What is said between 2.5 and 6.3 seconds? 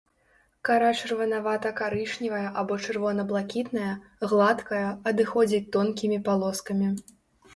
або чырвона-блакітная, гладкая, адыходзіць тонкімі